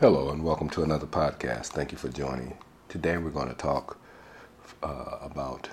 Hello, 0.00 0.28
and 0.28 0.44
welcome 0.44 0.70
to 0.70 0.84
another 0.84 1.08
podcast. 1.08 1.70
Thank 1.70 1.90
you 1.90 1.98
for 1.98 2.08
joining. 2.08 2.56
Today, 2.88 3.18
we're 3.18 3.30
going 3.30 3.48
to 3.48 3.54
talk 3.54 3.98
uh, 4.80 5.18
about 5.20 5.68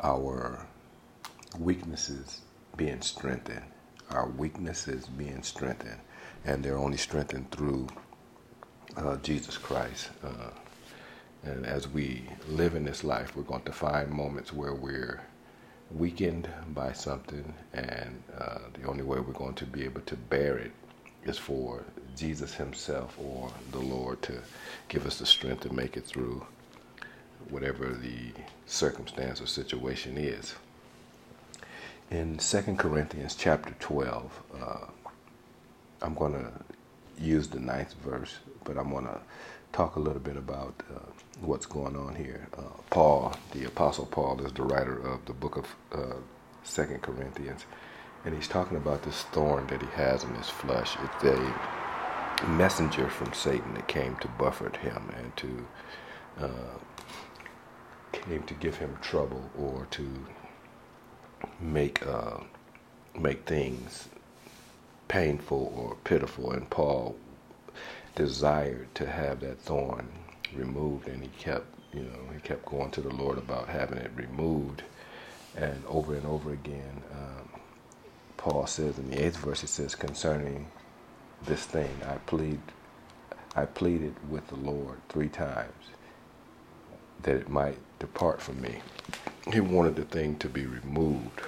our 0.00 0.64
weaknesses 1.58 2.42
being 2.76 3.00
strengthened. 3.02 3.64
Our 4.10 4.28
weaknesses 4.28 5.06
being 5.06 5.42
strengthened, 5.42 5.98
and 6.44 6.62
they're 6.62 6.78
only 6.78 6.96
strengthened 6.96 7.50
through 7.50 7.88
uh, 8.96 9.16
Jesus 9.16 9.58
Christ. 9.58 10.10
Uh, 10.22 10.50
and 11.42 11.66
as 11.66 11.88
we 11.88 12.22
live 12.46 12.76
in 12.76 12.84
this 12.84 13.02
life, 13.02 13.34
we're 13.34 13.42
going 13.42 13.64
to 13.64 13.72
find 13.72 14.10
moments 14.12 14.52
where 14.52 14.74
we're 14.74 15.22
weakened 15.90 16.48
by 16.68 16.92
something, 16.92 17.52
and 17.72 18.22
uh, 18.38 18.58
the 18.74 18.86
only 18.86 19.02
way 19.02 19.18
we're 19.18 19.32
going 19.32 19.54
to 19.54 19.66
be 19.66 19.82
able 19.82 20.02
to 20.02 20.14
bear 20.14 20.56
it 20.56 20.70
is 21.24 21.36
for 21.36 21.84
Jesus 22.16 22.54
Himself 22.54 23.16
or 23.18 23.50
the 23.70 23.78
Lord 23.80 24.22
to 24.22 24.40
give 24.88 25.06
us 25.06 25.18
the 25.18 25.26
strength 25.26 25.62
to 25.62 25.72
make 25.72 25.96
it 25.96 26.04
through 26.04 26.46
whatever 27.50 27.88
the 27.88 28.32
circumstance 28.66 29.40
or 29.40 29.46
situation 29.46 30.16
is. 30.16 30.54
In 32.10 32.36
2 32.36 32.62
Corinthians 32.76 33.34
chapter 33.34 33.74
12, 33.80 34.42
uh, 34.60 34.76
I'm 36.02 36.14
going 36.14 36.32
to 36.34 36.52
use 37.18 37.48
the 37.48 37.60
ninth 37.60 37.94
verse, 38.04 38.36
but 38.64 38.76
I'm 38.76 38.90
going 38.90 39.06
to 39.06 39.20
talk 39.72 39.96
a 39.96 40.00
little 40.00 40.20
bit 40.20 40.36
about 40.36 40.74
uh, 40.94 40.98
what's 41.40 41.66
going 41.66 41.96
on 41.96 42.14
here. 42.14 42.48
Uh, 42.56 42.62
Paul, 42.90 43.34
the 43.52 43.64
Apostle 43.64 44.06
Paul, 44.06 44.44
is 44.44 44.52
the 44.52 44.62
writer 44.62 44.98
of 44.98 45.24
the 45.24 45.32
book 45.32 45.56
of 45.56 45.66
uh, 45.92 46.16
Second 46.64 47.02
Corinthians, 47.02 47.64
and 48.24 48.34
he's 48.34 48.48
talking 48.48 48.76
about 48.76 49.02
this 49.02 49.22
thorn 49.32 49.66
that 49.68 49.80
he 49.80 49.88
has 49.88 50.24
in 50.24 50.34
his 50.34 50.48
flesh. 50.48 50.96
It's 51.02 51.24
a 51.24 51.54
messenger 52.48 53.08
from 53.08 53.32
Satan 53.32 53.74
that 53.74 53.88
came 53.88 54.16
to 54.16 54.28
buffet 54.28 54.76
him 54.76 55.12
and 55.16 55.36
to 55.36 55.66
uh, 56.40 56.78
came 58.12 58.42
to 58.44 58.54
give 58.54 58.76
him 58.76 58.96
trouble 59.00 59.50
or 59.58 59.86
to 59.92 60.08
make 61.60 62.06
uh, 62.06 62.38
make 63.18 63.44
things 63.46 64.08
painful 65.08 65.72
or 65.76 65.96
pitiful. 66.04 66.52
And 66.52 66.68
Paul 66.70 67.16
desired 68.14 68.94
to 68.94 69.06
have 69.06 69.40
that 69.40 69.58
thorn 69.60 70.08
removed, 70.54 71.08
and 71.08 71.22
he 71.22 71.28
kept, 71.38 71.66
you 71.92 72.02
know, 72.02 72.32
he 72.32 72.40
kept 72.40 72.64
going 72.66 72.90
to 72.92 73.00
the 73.00 73.14
Lord 73.14 73.38
about 73.38 73.68
having 73.68 73.98
it 73.98 74.10
removed. 74.14 74.82
And 75.56 75.82
over 75.86 76.14
and 76.14 76.26
over 76.26 76.52
again, 76.52 77.02
um, 77.12 77.48
Paul 78.36 78.66
says 78.66 78.98
in 78.98 79.10
the 79.10 79.24
eighth 79.24 79.36
verse, 79.36 79.60
he 79.60 79.66
says, 79.66 79.94
concerning 79.94 80.66
this 81.46 81.64
thing, 81.64 81.90
I 82.06 82.16
plead, 82.26 82.60
I 83.56 83.64
pleaded 83.64 84.14
with 84.30 84.46
the 84.48 84.56
Lord 84.56 85.00
three 85.08 85.28
times 85.28 85.72
that 87.22 87.36
it 87.36 87.48
might 87.48 87.78
depart 87.98 88.40
from 88.40 88.60
me. 88.60 88.78
He 89.52 89.60
wanted 89.60 89.96
the 89.96 90.04
thing 90.04 90.36
to 90.38 90.48
be 90.48 90.66
removed. 90.66 91.42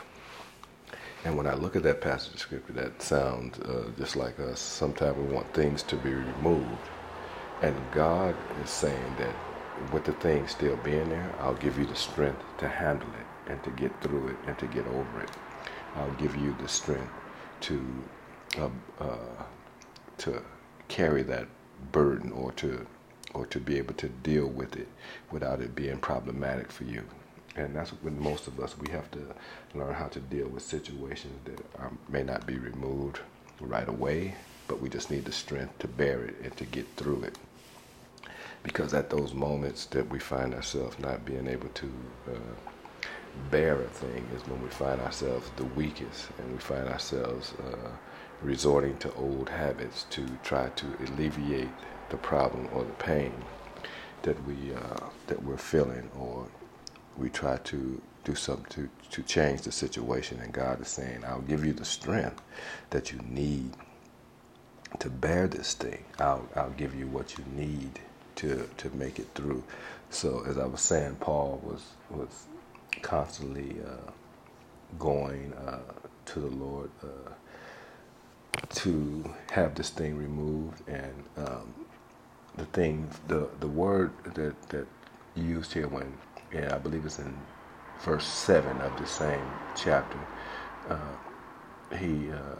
And 1.24 1.36
when 1.36 1.46
I 1.46 1.54
look 1.54 1.74
at 1.76 1.82
that 1.84 2.00
passage 2.00 2.34
of 2.34 2.40
scripture, 2.40 2.72
that 2.74 3.00
sounds 3.02 3.58
uh, 3.60 3.90
just 3.98 4.16
like 4.16 4.38
us. 4.40 4.60
Sometimes 4.60 5.16
we 5.16 5.32
want 5.32 5.52
things 5.54 5.82
to 5.84 5.96
be 5.96 6.10
removed. 6.10 6.88
And 7.62 7.74
God 7.92 8.36
is 8.62 8.70
saying 8.70 9.16
that 9.18 9.34
with 9.92 10.04
the 10.04 10.12
thing 10.12 10.46
still 10.48 10.76
being 10.78 11.08
there, 11.08 11.32
I'll 11.40 11.54
give 11.54 11.78
you 11.78 11.86
the 11.86 11.94
strength 11.96 12.42
to 12.58 12.68
handle 12.68 13.08
it 13.08 13.50
and 13.50 13.62
to 13.64 13.70
get 13.70 13.92
through 14.02 14.28
it 14.28 14.36
and 14.46 14.58
to 14.58 14.66
get 14.66 14.86
over 14.86 15.20
it. 15.22 15.30
I'll 15.96 16.12
give 16.14 16.36
you 16.36 16.54
the 16.60 16.68
strength 16.68 17.12
to 17.62 17.82
uh, 18.58 18.68
uh, 19.00 19.42
to 20.18 20.42
carry 20.88 21.22
that 21.22 21.46
burden 21.92 22.32
or 22.32 22.52
to 22.52 22.86
or 23.34 23.46
to 23.46 23.58
be 23.58 23.76
able 23.78 23.94
to 23.94 24.08
deal 24.08 24.46
with 24.46 24.76
it 24.76 24.86
without 25.32 25.60
it 25.60 25.74
being 25.74 25.98
problematic 25.98 26.70
for 26.70 26.84
you. 26.84 27.02
And 27.56 27.74
that's 27.74 27.90
when 27.90 28.20
most 28.20 28.46
of 28.46 28.60
us 28.60 28.78
we 28.78 28.90
have 28.92 29.10
to 29.12 29.20
learn 29.74 29.94
how 29.94 30.06
to 30.08 30.20
deal 30.20 30.48
with 30.48 30.62
situations 30.62 31.34
that 31.44 31.60
may 32.08 32.22
not 32.22 32.46
be 32.46 32.58
removed 32.58 33.20
right 33.60 33.88
away, 33.88 34.34
but 34.68 34.80
we 34.80 34.88
just 34.88 35.10
need 35.10 35.24
the 35.24 35.32
strength 35.32 35.78
to 35.80 35.88
bear 35.88 36.24
it 36.24 36.36
and 36.42 36.56
to 36.56 36.64
get 36.64 36.86
through 36.96 37.22
it. 37.24 37.38
Because 38.62 38.94
at 38.94 39.10
those 39.10 39.34
moments 39.34 39.86
that 39.86 40.08
we 40.08 40.18
find 40.18 40.54
ourselves 40.54 40.98
not 40.98 41.24
being 41.24 41.46
able 41.46 41.68
to 41.68 41.92
uh, 42.28 42.68
bear 43.50 43.80
a 43.82 43.88
thing 43.88 44.26
is 44.34 44.46
when 44.48 44.62
we 44.62 44.68
find 44.68 45.00
ourselves 45.00 45.50
the 45.56 45.64
weakest 45.64 46.28
and 46.38 46.52
we 46.52 46.58
find 46.58 46.88
ourselves 46.88 47.52
uh, 47.66 47.88
resorting 48.44 48.98
to 48.98 49.12
old 49.14 49.50
habits 49.50 50.04
to 50.04 50.38
try 50.44 50.70
to 50.70 50.96
alleviate 51.00 51.74
the 52.10 52.18
problem 52.18 52.68
or 52.72 52.84
the 52.84 52.94
pain 52.94 53.46
that 54.22 54.44
we 54.44 54.74
uh, 54.74 55.08
that 55.28 55.42
we're 55.44 55.58
feeling 55.58 56.10
or 56.18 56.48
we 57.18 57.30
try 57.30 57.58
to 57.58 58.02
do 58.24 58.36
something 58.36 58.66
to, 58.70 58.90
to 59.10 59.22
change 59.24 59.62
the 59.62 59.72
situation. 59.72 60.40
And 60.40 60.52
God 60.52 60.82
is 60.82 60.88
saying 60.88 61.24
I'll 61.26 61.42
give 61.42 61.64
you 61.64 61.74
the 61.74 61.86
strength 61.86 62.42
that 62.90 63.12
you 63.12 63.20
need 63.28 63.72
to 65.00 65.10
bear 65.10 65.48
this 65.48 65.74
thing. 65.74 66.04
I'll, 66.20 66.48
I'll 66.56 66.70
give 66.72 66.94
you 66.94 67.08
what 67.08 67.38
you 67.38 67.44
need 67.46 68.00
to 68.36 68.68
to 68.78 68.90
make 68.90 69.18
it 69.20 69.28
through. 69.34 69.64
So 70.10 70.44
as 70.46 70.58
I 70.58 70.66
was 70.66 70.82
saying 70.82 71.16
Paul 71.20 71.60
was 71.64 71.84
was 72.10 72.46
constantly 73.02 73.78
uh, 73.86 74.10
going 74.98 75.54
uh, 75.54 75.80
to 76.26 76.40
the 76.40 76.48
Lord 76.48 76.90
uh, 77.02 77.32
to 78.70 79.34
have 79.50 79.74
this 79.74 79.90
thing 79.90 80.16
removed. 80.16 80.82
And 80.88 81.24
um, 81.36 81.74
the 82.56 82.66
thing, 82.66 83.08
the 83.28 83.48
the 83.60 83.68
word 83.68 84.12
that 84.34 84.60
that 84.70 84.86
used 85.34 85.72
here 85.72 85.88
when, 85.88 86.12
yeah, 86.52 86.74
I 86.74 86.78
believe 86.78 87.04
it's 87.04 87.18
in 87.18 87.34
verse 88.04 88.26
seven 88.26 88.80
of 88.80 88.96
the 88.98 89.06
same 89.06 89.46
chapter. 89.76 90.18
Uh, 90.88 91.16
he 91.96 92.30
uh, 92.30 92.56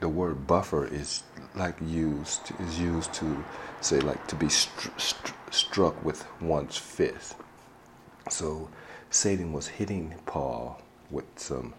the 0.00 0.08
word 0.08 0.46
buffet 0.46 0.92
is 0.92 1.22
like 1.54 1.76
used 1.80 2.52
is 2.60 2.78
used 2.80 3.12
to 3.14 3.44
say 3.80 4.00
like 4.00 4.26
to 4.28 4.34
be 4.36 4.48
str- 4.48 4.90
str- 4.98 5.32
struck 5.50 6.04
with 6.04 6.26
one's 6.40 6.76
fist. 6.76 7.36
So 8.30 8.68
Satan 9.10 9.52
was 9.52 9.68
hitting 9.68 10.14
Paul 10.26 10.80
with 11.10 11.26
some 11.36 11.74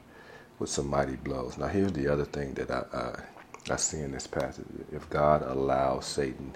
with 0.60 0.70
some 0.70 0.90
mighty 0.90 1.16
blows. 1.18 1.58
Now 1.58 1.68
here's 1.68 1.94
the 1.94 2.08
other 2.08 2.26
thing 2.26 2.54
that 2.56 2.72
I, 2.72 2.84
I, 2.94 3.74
I 3.74 3.76
see 3.78 4.00
in 4.00 4.12
this 4.12 4.28
passage. 4.28 4.66
If 4.92 5.10
God 5.10 5.44
allows 5.44 6.06
Satan 6.06 6.56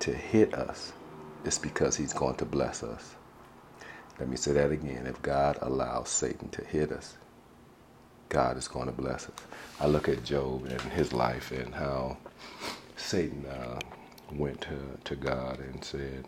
to 0.00 0.12
hit 0.12 0.54
us, 0.54 0.92
it's 1.44 1.58
because 1.58 1.96
he's 1.96 2.12
going 2.12 2.36
to 2.36 2.44
bless 2.44 2.82
us. 2.82 3.14
Let 4.18 4.28
me 4.28 4.36
say 4.36 4.52
that 4.52 4.72
again. 4.72 5.06
If 5.06 5.22
God 5.22 5.58
allows 5.62 6.08
Satan 6.08 6.48
to 6.50 6.64
hit 6.64 6.92
us, 6.92 7.16
God 8.28 8.56
is 8.56 8.68
going 8.68 8.86
to 8.86 8.92
bless 8.92 9.26
us. 9.26 9.36
I 9.80 9.86
look 9.86 10.08
at 10.08 10.24
Job 10.24 10.66
and 10.66 10.80
his 10.92 11.12
life 11.12 11.52
and 11.52 11.74
how 11.74 12.18
Satan 12.96 13.46
uh, 13.46 13.78
went 14.32 14.60
to, 14.62 14.78
to 15.04 15.16
God 15.16 15.60
and 15.60 15.84
said, 15.84 16.26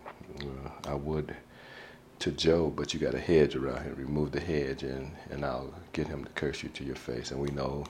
I 0.87 0.95
would 0.95 1.37
to 2.21 2.31
Job, 2.31 2.77
but 2.77 2.93
you 2.93 3.01
got 3.01 3.15
a 3.15 3.21
hedge 3.21 3.57
around 3.57 3.83
him. 3.83 3.95
Remove 3.97 4.33
the 4.33 4.41
hedge, 4.41 4.83
and, 4.83 5.11
and 5.31 5.45
I'll 5.45 5.73
get 5.93 6.07
him 6.07 6.25
to 6.25 6.31
curse 6.33 6.63
you 6.63 6.69
to 6.71 6.85
your 6.85 6.97
face. 6.97 7.31
And 7.31 7.41
we 7.41 7.51
know, 7.51 7.87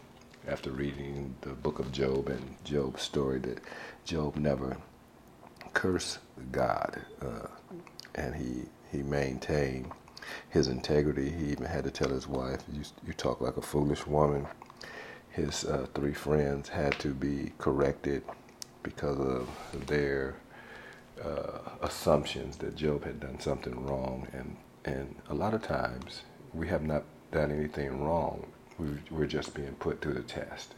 after 0.49 0.71
reading 0.71 1.35
the 1.43 1.51
book 1.51 1.79
of 1.81 1.93
Job 1.93 2.29
and 2.29 2.57
Job's 2.65 3.03
story, 3.03 3.41
that 3.41 3.59
Job 4.05 4.37
never 4.37 4.77
cursed 5.75 6.19
God, 6.53 7.01
uh, 7.21 7.49
and 8.15 8.35
he 8.35 8.63
he 8.91 9.03
maintained 9.03 9.91
his 10.49 10.69
integrity. 10.69 11.31
He 11.31 11.47
even 11.47 11.67
had 11.67 11.85
to 11.85 11.91
tell 11.91 12.09
his 12.11 12.29
wife, 12.29 12.63
"You 12.73 12.83
you 13.07 13.13
talk 13.13 13.41
like 13.41 13.57
a 13.57 13.63
foolish 13.63 14.07
woman." 14.07 14.47
His 15.31 15.65
uh, 15.65 15.87
three 15.95 16.15
friends 16.15 16.69
had 16.69 16.99
to 17.01 17.15
be 17.15 17.53
corrected 17.59 18.23
because 18.83 19.19
of 19.19 19.49
their 19.87 20.35
uh, 21.25 21.59
assumptions 21.83 22.57
that 22.59 22.77
Job 22.77 23.05
had 23.05 23.21
done 23.21 23.41
something 23.41 23.87
wrong, 23.87 24.27
and 24.33 24.57
and 24.85 25.17
a 25.29 25.35
lot 25.35 25.55
of 25.55 25.63
times 25.63 26.23
we 26.55 26.69
have 26.69 26.83
not 26.83 27.05
done 27.33 27.51
anything 27.51 28.03
wrong. 28.03 28.47
We, 28.79 28.89
we're 29.11 29.27
just 29.27 29.55
being 29.55 29.75
put 29.75 30.01
through 30.01 30.15
the 30.15 30.23
test, 30.23 30.75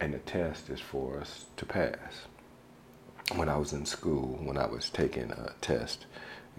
and 0.00 0.14
the 0.14 0.18
test 0.18 0.70
is 0.70 0.80
for 0.80 1.18
us 1.20 1.46
to 1.56 1.66
pass. 1.66 2.26
When 3.34 3.48
I 3.48 3.56
was 3.56 3.72
in 3.72 3.84
school, 3.84 4.38
when 4.42 4.56
I 4.56 4.66
was 4.66 4.88
taking 4.88 5.30
a 5.32 5.52
test, 5.60 6.06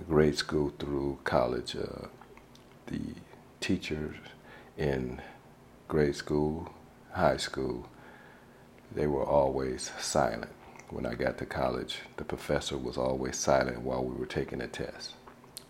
grade 0.08 0.38
school 0.38 0.74
through 0.78 1.20
college, 1.24 1.76
uh, 1.76 2.08
the 2.88 3.00
teachers 3.60 4.18
in 4.78 5.22
grade 5.88 6.16
school, 6.16 6.72
high 7.14 7.38
school, 7.38 7.88
they 8.94 9.08
were 9.08 9.26
always 9.26 9.92
silent 10.00 10.52
when 10.92 11.06
I 11.06 11.16
got 11.16 11.38
to 11.40 11.46
college, 11.46 12.00
the 12.18 12.26
professor 12.26 12.78
was 12.78 12.98
always 12.98 13.38
silent 13.38 13.82
while 13.82 14.04
we 14.04 14.16
were 14.16 14.26
taking 14.26 14.60
the 14.60 14.68
test. 14.68 15.14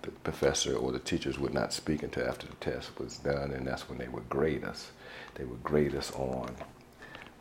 The 0.04 0.12
professor 0.12 0.75
or 0.75 0.92
the 0.92 1.00
teachers 1.00 1.39
would 1.39 1.54
not 1.54 1.74
speak 1.74 2.04
until 2.04 2.27
after 2.27 2.48
the 2.48 2.56
test 2.56 2.98
was 3.00 3.18
done, 3.18 3.51
and 3.51 3.68
that's 3.68 3.89
when 3.89 4.00
they 4.00 4.07
would 4.07 4.30
grade 4.30 4.63
us. 4.63 4.92
They 5.36 5.45
would 5.45 5.63
grade 5.63 5.95
us 5.95 6.12
on 6.13 6.56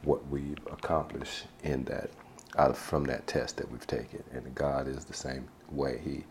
what 0.03 0.29
we 0.29 0.55
accomplished 0.73 1.45
in 1.63 1.85
that 1.85 2.11
out 2.59 2.71
of 2.71 2.79
from 2.79 3.05
that 3.05 3.27
test 3.27 3.59
that 3.59 3.71
we've 3.71 3.87
taken. 3.87 4.25
And 4.33 4.55
God 4.55 4.89
is 4.89 5.05
the 5.07 5.15
same 5.15 5.49
way. 5.71 6.01
He 6.05 6.25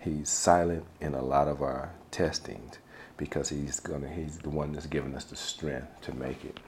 He's 0.00 0.30
silent 0.30 0.84
in 1.00 1.14
a 1.14 1.22
lot 1.22 1.48
of 1.48 1.62
our 1.62 1.92
testings 2.10 2.78
because 3.16 3.50
he's 3.50 3.80
gonna 3.80 4.08
he's 4.08 4.38
the 4.38 4.50
one 4.50 4.72
that's 4.72 4.86
given 4.86 5.14
us 5.14 5.24
the 5.24 5.36
strength 5.36 6.02
to 6.02 6.14
make 6.14 6.44
it. 6.44 6.58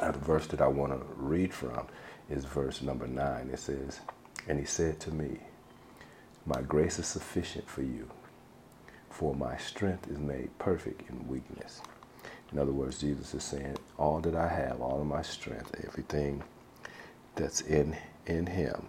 Now 0.00 0.12
the 0.12 0.18
verse 0.20 0.46
that 0.48 0.60
I 0.62 0.68
want 0.68 0.92
to 0.92 1.06
read 1.16 1.54
from 1.54 1.86
is 2.30 2.44
verse 2.44 2.82
number 2.82 3.06
nine. 3.06 3.50
It 3.52 3.58
says, 3.58 4.00
And 4.48 4.58
he 4.58 4.64
said 4.66 5.00
to 5.00 5.10
me, 5.10 5.38
My 6.46 6.62
grace 6.62 6.98
is 6.98 7.06
sufficient 7.06 7.68
for 7.68 7.82
you, 7.82 8.10
for 9.10 9.34
my 9.34 9.56
strength 9.58 10.10
is 10.10 10.18
made 10.18 10.56
perfect 10.58 11.08
in 11.10 11.28
weakness. 11.28 11.80
In 12.52 12.58
other 12.58 12.72
words, 12.72 13.00
Jesus 13.00 13.34
is 13.34 13.44
saying, 13.44 13.76
All 13.98 14.20
that 14.20 14.34
I 14.36 14.48
have, 14.48 14.80
all 14.80 15.00
of 15.00 15.06
my 15.06 15.22
strength, 15.22 15.74
everything 15.84 16.42
that's 17.34 17.60
in 17.62 17.96
in 18.26 18.46
him 18.46 18.86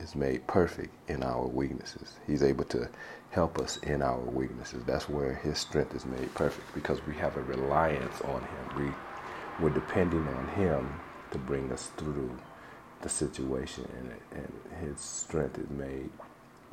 is 0.00 0.14
made 0.14 0.46
perfect 0.46 0.94
in 1.10 1.22
our 1.22 1.46
weaknesses. 1.46 2.16
He's 2.26 2.42
able 2.42 2.64
to 2.66 2.88
help 3.30 3.58
us 3.58 3.78
in 3.78 4.02
our 4.02 4.20
weaknesses. 4.20 4.84
That's 4.86 5.08
where 5.08 5.34
his 5.34 5.58
strength 5.58 5.94
is 5.94 6.06
made 6.06 6.32
perfect 6.34 6.72
because 6.74 7.04
we 7.06 7.14
have 7.16 7.36
a 7.36 7.42
reliance 7.42 8.20
on 8.22 8.42
him. 8.42 8.86
We 8.86 8.92
we're 9.64 9.70
depending 9.70 10.26
on 10.28 10.48
him 10.48 11.00
to 11.32 11.38
bring 11.38 11.72
us 11.72 11.90
through 11.96 12.38
the 13.02 13.08
situation 13.08 13.88
and, 13.98 14.12
and 14.32 14.88
his 14.88 15.00
strength 15.00 15.58
is 15.58 15.70
made 15.70 16.10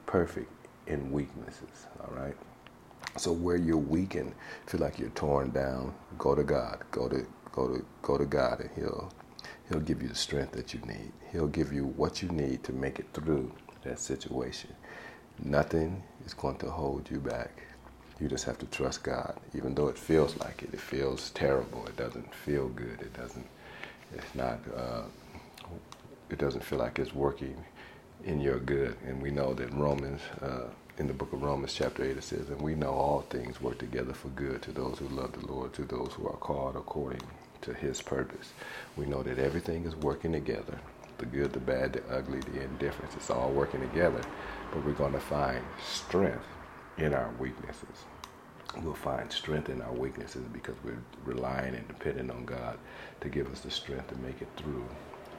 perfect 0.06 0.52
in 0.88 1.12
weaknesses. 1.12 1.88
All 2.02 2.16
right. 2.16 2.36
So 3.18 3.32
where 3.32 3.58
you're 3.58 3.78
weak 3.78 4.16
and 4.16 4.34
feel 4.68 4.82
like 4.82 5.00
you're 5.00 5.10
torn 5.10 5.52
down, 5.52 5.94
go 6.18 6.36
to 6.36 6.44
God. 6.44 6.84
Go 6.92 7.08
to 7.10 7.26
go 7.52 7.68
to 7.70 7.86
go 8.02 8.18
to 8.18 8.26
God 8.26 8.62
and 8.62 8.70
he'll 8.76 9.12
He'll 9.70 9.80
give 9.80 10.02
you 10.02 10.10
the 10.10 10.16
strength 10.16 10.54
that 10.54 10.74
you 10.74 10.80
need. 10.82 11.12
He'll 11.32 11.48
give 11.48 11.74
you 11.74 11.86
what 11.86 12.22
you 12.22 12.30
need 12.30 12.64
to 12.66 12.74
make 12.74 13.00
it 13.00 13.08
through 13.14 13.52
that 13.84 14.00
situation. 14.00 14.74
Nothing 15.44 16.04
is 16.26 16.34
going 16.34 16.58
to 16.58 16.70
hold 16.70 17.10
you 17.12 17.20
back. 17.20 17.64
You 18.20 18.28
just 18.30 18.46
have 18.46 18.58
to 18.60 18.66
trust 18.68 19.04
God, 19.04 19.38
even 19.56 19.76
though 19.76 19.88
it 19.90 19.98
feels 19.98 20.38
like 20.38 20.64
it. 20.64 20.74
It 20.74 20.80
feels 20.80 21.32
terrible. 21.32 21.86
It 21.88 21.98
doesn't 21.98 22.34
feel 22.34 22.70
good. 22.70 23.02
It 23.02 23.14
doesn't. 23.14 23.46
It's 24.16 24.36
not. 24.36 24.60
Uh, 24.76 25.04
it 26.30 26.38
doesn't 26.38 26.64
feel 26.64 26.80
like 26.80 27.00
it's 27.00 27.14
working 27.14 27.64
in 28.24 28.42
your 28.42 28.60
good. 28.60 28.98
And 29.06 29.22
we 29.22 29.32
know 29.32 29.54
that 29.54 29.72
Romans, 29.74 30.22
uh, 30.42 30.70
in 30.98 31.08
the 31.08 31.14
book 31.14 31.34
of 31.34 31.42
Romans, 31.44 31.74
chapter 31.74 32.04
eight, 32.04 32.18
it 32.18 32.24
says, 32.24 32.50
"And 32.50 32.62
we 32.62 32.76
know 32.76 32.92
all 32.92 33.22
things 33.22 33.62
work 33.62 33.78
together 33.80 34.14
for 34.14 34.30
good 34.30 34.62
to 34.64 34.72
those 34.72 35.00
who 35.00 35.08
love 35.10 35.34
the 35.34 35.46
Lord, 35.46 35.74
to 35.74 35.84
those 35.84 36.14
who 36.14 36.28
are 36.28 36.38
called 36.38 36.76
according 36.76 37.22
to 37.62 37.74
his 37.74 38.02
purpose. 38.02 38.54
We 38.96 39.06
know 39.06 39.24
that 39.24 39.40
everything 39.40 39.86
is 39.86 39.96
working 39.96 40.32
together 40.32 40.80
the 41.18 41.26
good, 41.26 41.54
the 41.54 41.60
bad, 41.60 41.94
the 41.94 42.04
ugly, 42.14 42.40
the 42.40 42.62
indifference. 42.62 43.16
It's 43.16 43.30
all 43.30 43.50
working 43.52 43.82
together. 43.82 44.22
But 44.72 44.86
we're 44.86 44.94
going 44.94 45.14
to 45.14 45.20
find 45.20 45.64
strength 45.82 46.46
in 46.98 47.14
our 47.14 47.32
weaknesses. 47.40 48.06
We'll 48.82 48.94
find 48.94 49.32
strength 49.32 49.70
in 49.70 49.82
our 49.82 49.94
weaknesses 49.94 50.44
because 50.52 50.76
we're 50.84 51.02
relying 51.24 51.76
and 51.76 51.88
depending 51.88 52.30
on 52.30 52.46
God 52.46 52.78
to 53.22 53.30
give 53.30 53.50
us 53.52 53.62
the 53.62 53.72
strength 53.72 54.10
to 54.10 54.18
make 54.18 54.42
it 54.42 54.50
through 54.58 54.86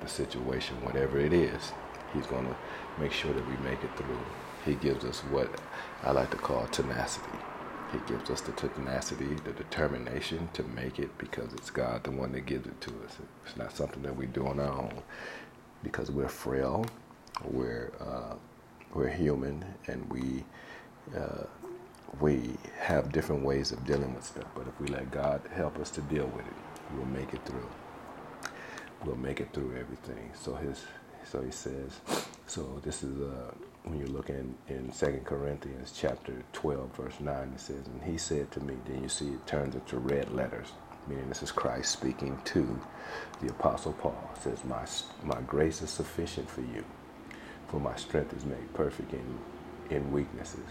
the 0.00 0.08
situation, 0.08 0.76
whatever 0.84 1.18
it 1.18 1.32
is. 1.32 1.72
He's 2.14 2.26
going 2.26 2.46
to 2.46 2.56
make 3.00 3.12
sure 3.12 3.32
that 3.32 3.46
we 3.48 3.56
make 3.68 3.82
it 3.84 3.96
through. 3.96 4.18
He 4.64 4.74
gives 4.74 5.04
us 5.04 5.20
what 5.30 5.50
I 6.02 6.12
like 6.12 6.30
to 6.30 6.36
call 6.36 6.66
tenacity. 6.68 7.38
He 7.92 7.98
gives 8.12 8.30
us 8.30 8.40
the 8.40 8.52
tenacity, 8.52 9.34
the 9.44 9.52
determination 9.52 10.48
to 10.54 10.62
make 10.64 10.98
it 10.98 11.16
because 11.18 11.52
it's 11.54 11.70
God 11.70 12.04
the 12.04 12.10
one 12.10 12.32
that 12.32 12.46
gives 12.46 12.66
it 12.66 12.80
to 12.82 12.90
us. 13.04 13.18
It's 13.46 13.56
not 13.56 13.76
something 13.76 14.02
that 14.02 14.16
we 14.16 14.26
do 14.26 14.46
on 14.46 14.60
our 14.60 14.72
own 14.72 15.02
because 15.82 16.10
we're 16.10 16.28
frail, 16.28 16.84
we're 17.44 17.92
uh, 18.00 18.34
we're 18.94 19.08
human, 19.08 19.64
and 19.86 20.08
we 20.10 20.44
uh, 21.16 21.44
we 22.20 22.50
have 22.80 23.12
different 23.12 23.42
ways 23.44 23.72
of 23.72 23.84
dealing 23.86 24.14
with 24.14 24.24
stuff. 24.24 24.46
But 24.54 24.66
if 24.68 24.80
we 24.80 24.88
let 24.88 25.10
God 25.10 25.42
help 25.54 25.78
us 25.78 25.90
to 25.92 26.00
deal 26.02 26.26
with 26.26 26.46
it, 26.46 26.54
we'll 26.96 27.06
make 27.06 27.34
it 27.34 27.44
through. 27.44 27.68
We'll 29.06 29.16
make 29.16 29.40
it 29.40 29.52
through 29.54 29.76
everything. 29.78 30.32
So 30.34 30.54
his 30.56 30.84
so 31.24 31.42
he 31.42 31.52
says. 31.52 32.00
So 32.46 32.80
this 32.84 33.02
is 33.02 33.20
uh, 33.20 33.52
when 33.84 33.98
you're 33.98 34.08
looking 34.08 34.54
in 34.68 34.92
Second 34.92 35.24
Corinthians 35.24 35.92
chapter 35.96 36.34
12, 36.52 36.96
verse 36.96 37.20
9, 37.20 37.52
it 37.54 37.60
says, 37.60 37.86
And 37.86 38.02
he 38.02 38.18
said 38.18 38.50
to 38.52 38.60
me, 38.60 38.74
then 38.86 39.02
you 39.02 39.08
see 39.08 39.28
it 39.28 39.46
turns 39.46 39.74
into 39.76 39.98
red 39.98 40.32
letters, 40.32 40.72
meaning 41.08 41.28
this 41.28 41.42
is 41.42 41.52
Christ 41.52 41.92
speaking 41.92 42.38
to 42.46 42.80
the 43.40 43.48
Apostle 43.48 43.92
Paul. 43.94 44.30
Says, 44.40 44.64
My, 44.64 44.86
my 45.24 45.40
grace 45.42 45.82
is 45.82 45.90
sufficient 45.90 46.50
for 46.50 46.62
you, 46.62 46.84
for 47.68 47.80
my 47.80 47.96
strength 47.96 48.36
is 48.36 48.44
made 48.44 48.74
perfect 48.74 49.12
in, 49.12 49.38
in 49.90 50.12
weaknesses. 50.12 50.68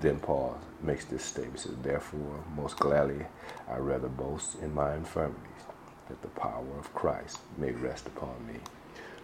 Then 0.00 0.18
Paul 0.20 0.58
makes 0.82 1.04
this 1.04 1.24
statement, 1.24 1.60
says, 1.60 1.76
Therefore, 1.82 2.44
most 2.56 2.78
gladly 2.78 3.26
I 3.68 3.78
rather 3.78 4.08
boast 4.08 4.56
in 4.60 4.74
my 4.74 4.94
infirmities, 4.94 5.62
that 6.08 6.22
the 6.22 6.28
power 6.28 6.78
of 6.78 6.94
Christ 6.94 7.38
may 7.58 7.72
rest 7.72 8.06
upon 8.06 8.34
me. 8.46 8.58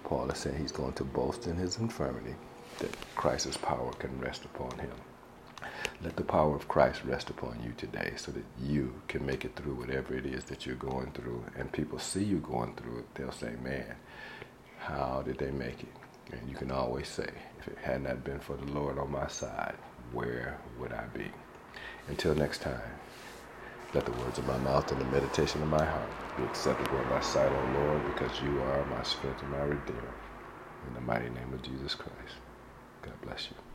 Paul 0.05 0.31
is 0.31 0.39
saying 0.39 0.59
he's 0.59 0.73
going 0.73 0.95
to 0.95 1.05
boast 1.05 1.47
in 1.47 1.57
his 1.57 1.79
infirmity 1.79 2.35
that 2.79 2.91
Christ's 3.15 3.57
power 3.57 3.93
can 3.95 4.19
rest 4.21 4.45
upon 4.45 4.79
him. 4.79 4.91
Let 6.03 6.17
the 6.17 6.25
power 6.25 6.57
of 6.57 6.69
Christ 6.69 7.05
rest 7.05 7.29
upon 7.29 7.61
you 7.63 7.73
today 7.77 8.15
so 8.17 8.33
that 8.33 8.45
you 8.63 9.03
can 9.09 9.25
make 9.27 9.45
it 9.45 9.55
through 9.55 9.75
whatever 9.75 10.15
it 10.15 10.25
is 10.25 10.45
that 10.45 10.65
you're 10.65 10.77
going 10.77 11.13
through. 11.13 11.45
And 11.57 11.71
people 11.71 11.99
see 11.99 12.25
you 12.25 12.39
going 12.39 12.75
through 12.75 13.01
it, 13.01 13.15
they'll 13.15 13.33
say, 13.33 13.55
Man, 13.63 13.97
how 14.79 15.23
did 15.25 15.39
they 15.39 15.51
make 15.51 15.83
it? 15.83 15.93
And 16.33 16.49
you 16.49 16.57
can 16.57 16.71
always 16.71 17.09
say, 17.09 17.29
If 17.59 17.69
it 17.69 17.79
had 17.83 18.03
not 18.03 18.25
been 18.25 18.41
for 18.41 18.57
the 18.57 18.73
Lord 18.73 18.99
on 18.99 19.13
my 19.13 19.29
side, 19.29 19.75
where 20.13 20.59
would 20.79 20.93
I 20.93 21.05
be? 21.15 21.27
Until 22.09 22.35
next 22.35 22.63
time, 22.63 22.81
let 23.95 24.07
the 24.07 24.13
words 24.13 24.39
of 24.39 24.47
my 24.47 24.59
mouth 24.59 24.93
and 24.93 25.01
the 25.01 25.07
meditation 25.07 25.63
of 25.63 25.69
my 25.69 25.85
heart 25.87 26.13
be 26.37 26.45
acceptable 26.45 27.01
in 27.03 27.09
thy 27.09 27.21
sight, 27.21 27.53
O 27.53 27.63
Lord, 27.65 28.07
because 28.07 28.41
you 28.43 28.63
are 28.63 28.85
my 28.85 29.03
strength 29.03 29.43
and 29.43 29.51
my 29.53 29.63
redeemer. 29.63 30.15
In 30.87 30.95
the 30.95 31.01
mighty 31.01 31.31
name 31.31 31.53
of 31.55 31.63
Jesus 31.63 31.95
Christ. 31.95 32.37
God 33.03 33.21
bless 33.23 33.51
you. 33.51 33.70